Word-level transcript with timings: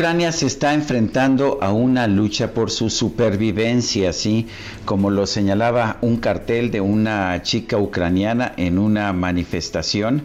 Ucrania 0.00 0.32
se 0.32 0.46
está 0.46 0.72
enfrentando 0.72 1.58
a 1.60 1.74
una 1.74 2.06
lucha 2.06 2.54
por 2.54 2.70
su 2.70 2.88
supervivencia, 2.88 4.08
así 4.08 4.46
como 4.86 5.10
lo 5.10 5.26
señalaba 5.26 5.98
un 6.00 6.16
cartel 6.16 6.70
de 6.70 6.80
una 6.80 7.42
chica 7.42 7.76
ucraniana 7.76 8.54
en 8.56 8.78
una 8.78 9.12
manifestación. 9.12 10.22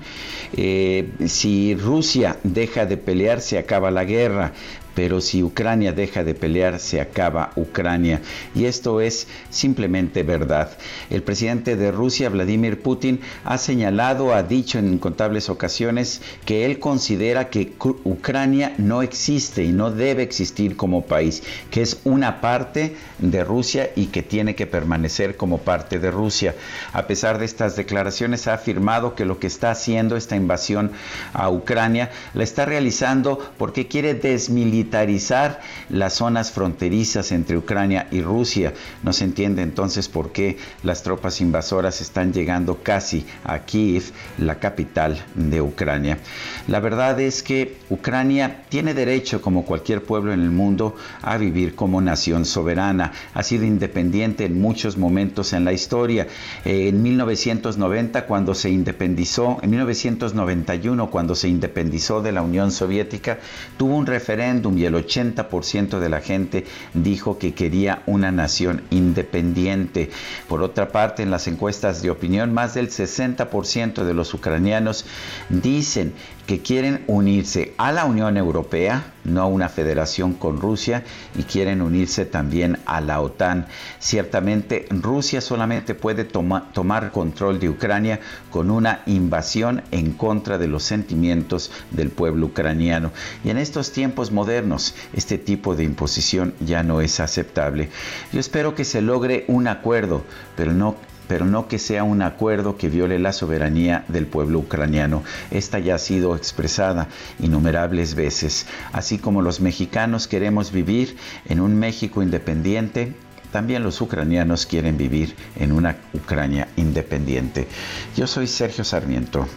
Eh, 0.55 1.09
si 1.27 1.75
Rusia 1.75 2.37
deja 2.43 2.85
de 2.85 2.95
pelear, 2.95 3.41
se 3.41 3.57
acaba 3.57 3.91
la 3.91 4.05
guerra 4.05 4.53
pero 4.95 5.19
si 5.19 5.43
Ucrania 5.43 5.91
deja 5.91 6.23
de 6.23 6.33
pelear, 6.33 6.79
se 6.79 7.01
acaba 7.01 7.51
Ucrania. 7.55 8.21
Y 8.55 8.65
esto 8.65 9.01
es 9.01 9.27
simplemente 9.49 10.23
verdad. 10.23 10.71
El 11.09 11.21
presidente 11.21 11.75
de 11.75 11.91
Rusia, 11.91 12.29
Vladimir 12.29 12.81
Putin, 12.81 13.19
ha 13.43 13.57
señalado, 13.57 14.33
ha 14.33 14.41
dicho 14.41 14.79
en 14.79 14.93
incontables 14.93 15.49
ocasiones 15.49 16.21
que 16.45 16.65
él 16.65 16.79
considera 16.79 17.49
que 17.49 17.73
Ucrania 18.05 18.73
no 18.77 19.01
existe 19.01 19.63
y 19.63 19.73
no 19.73 19.91
debe 19.91 20.23
existir 20.23 20.77
como 20.77 21.05
país, 21.05 21.43
que 21.69 21.81
es 21.81 21.99
una 22.05 22.39
parte 22.39 22.95
de 23.19 23.43
Rusia 23.43 23.89
y 23.95 24.07
que 24.07 24.23
tiene 24.23 24.55
que 24.55 24.65
permanecer 24.65 25.35
como 25.35 25.59
parte 25.59 25.99
de 25.99 26.09
Rusia. 26.09 26.55
A 26.93 27.05
pesar 27.05 27.37
de 27.37 27.45
estas 27.45 27.75
declaraciones, 27.75 28.47
ha 28.47 28.53
afirmado 28.53 29.15
que 29.15 29.25
lo 29.25 29.39
que 29.39 29.47
está 29.47 29.71
haciendo 29.71 30.15
esta 30.15 30.37
invasión 30.37 30.91
a 31.33 31.49
Ucrania 31.49 32.11
la 32.33 32.43
está 32.43 32.65
realizando 32.65 33.39
porque 33.57 33.87
quiere 33.87 34.13
desmilitarizar 34.13 34.84
militarizar 34.85 35.61
las 35.89 36.13
zonas 36.13 36.51
fronterizas 36.51 37.31
entre 37.31 37.57
Ucrania 37.57 38.07
y 38.11 38.21
Rusia. 38.21 38.73
No 39.03 39.13
se 39.13 39.23
entiende 39.23 39.63
entonces 39.63 40.07
por 40.07 40.31
qué 40.31 40.57
las 40.83 41.01
tropas 41.01 41.41
invasoras 41.41 42.01
están 42.01 42.33
llegando 42.33 42.83
casi 42.83 43.25
a 43.43 43.59
Kiev, 43.59 44.03
la 44.37 44.59
capital 44.59 45.17
de 45.33 45.61
Ucrania. 45.61 46.19
La 46.67 46.79
verdad 46.79 47.19
es 47.19 47.41
que 47.41 47.77
Ucrania 47.89 48.63
tiene 48.69 48.93
derecho, 48.93 49.41
como 49.41 49.65
cualquier 49.65 50.03
pueblo 50.03 50.33
en 50.33 50.41
el 50.41 50.51
mundo, 50.51 50.95
a 51.21 51.37
vivir 51.37 51.75
como 51.75 51.99
nación 52.01 52.45
soberana. 52.45 53.11
Ha 53.33 53.43
sido 53.43 53.65
independiente 53.65 54.45
en 54.45 54.61
muchos 54.61 54.97
momentos 54.97 55.53
en 55.53 55.65
la 55.65 55.73
historia. 55.73 56.27
En 56.63 57.01
1990, 57.01 58.25
cuando 58.27 58.53
se 58.53 58.69
independizó, 58.69 59.57
en 59.61 59.71
1991, 59.71 61.09
cuando 61.09 61.33
se 61.33 61.47
independizó 61.47 62.21
de 62.21 62.31
la 62.31 62.43
Unión 62.43 62.71
Soviética, 62.71 63.39
tuvo 63.77 63.95
un 63.95 64.05
referéndum 64.05 64.74
y 64.77 64.85
el 64.85 64.93
80% 64.95 65.99
de 65.99 66.09
la 66.09 66.21
gente 66.21 66.65
dijo 66.93 67.37
que 67.37 67.53
quería 67.53 68.03
una 68.05 68.31
nación 68.31 68.83
independiente. 68.89 70.09
Por 70.47 70.61
otra 70.61 70.89
parte, 70.89 71.23
en 71.23 71.31
las 71.31 71.47
encuestas 71.47 72.01
de 72.01 72.09
opinión, 72.09 72.53
más 72.53 72.73
del 72.73 72.89
60% 72.89 74.03
de 74.03 74.13
los 74.13 74.33
ucranianos 74.33 75.05
dicen 75.49 76.13
que 76.45 76.61
quieren 76.61 77.03
unirse 77.07 77.73
a 77.77 77.91
la 77.91 78.05
Unión 78.05 78.37
Europea, 78.37 79.13
no 79.23 79.41
a 79.41 79.47
una 79.47 79.67
federación 79.69 80.33
con 80.33 80.61
Rusia, 80.61 81.03
y 81.35 81.43
quieren 81.43 81.81
unirse 81.81 82.25
también 82.25 82.77
a 82.85 83.01
la 83.01 83.21
OTAN. 83.21 83.65
Ciertamente, 83.99 84.85
Rusia 84.89 85.41
solamente 85.41 85.95
puede 85.95 86.23
tomar 86.23 87.11
control 87.11 87.59
de 87.59 87.69
Ucrania 87.69 88.19
con 88.51 88.69
una 88.69 89.01
invasión 89.07 89.81
en 89.91 90.11
contra 90.11 90.57
de 90.57 90.67
los 90.67 90.83
sentimientos 90.83 91.71
del 91.91 92.09
pueblo 92.09 92.47
ucraniano. 92.47 93.11
Y 93.43 93.49
en 93.49 93.57
estos 93.57 93.91
tiempos 93.91 94.31
modernos, 94.31 94.93
este 95.13 95.37
tipo 95.37 95.75
de 95.75 95.83
imposición 95.83 96.53
ya 96.59 96.83
no 96.83 97.01
es 97.01 97.19
aceptable. 97.19 97.89
Yo 98.31 98.39
espero 98.39 98.75
que 98.75 98.85
se 98.85 99.01
logre 99.01 99.45
un 99.47 99.67
acuerdo, 99.67 100.23
pero 100.55 100.73
no 100.73 100.95
pero 101.27 101.45
no 101.45 101.67
que 101.67 101.79
sea 101.79 102.03
un 102.03 102.21
acuerdo 102.21 102.77
que 102.77 102.89
viole 102.89 103.19
la 103.19 103.33
soberanía 103.33 104.05
del 104.07 104.27
pueblo 104.27 104.59
ucraniano. 104.59 105.23
Esta 105.51 105.79
ya 105.79 105.95
ha 105.95 105.99
sido 105.99 106.35
expresada 106.35 107.07
innumerables 107.39 108.15
veces. 108.15 108.67
Así 108.93 109.17
como 109.17 109.41
los 109.41 109.61
mexicanos 109.61 110.27
queremos 110.27 110.71
vivir 110.71 111.17
en 111.47 111.59
un 111.59 111.77
México 111.77 112.21
independiente, 112.21 113.13
también 113.51 113.83
los 113.83 114.01
ucranianos 114.01 114.65
quieren 114.65 114.97
vivir 114.97 115.35
en 115.55 115.71
una 115.71 115.95
Ucrania 116.13 116.67
independiente. 116.75 117.67
Yo 118.15 118.27
soy 118.27 118.47
Sergio 118.47 118.83
Sarmiento 118.83 119.47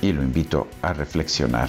y 0.00 0.12
lo 0.12 0.22
invito 0.22 0.68
a 0.82 0.92
reflexionar. 0.92 1.68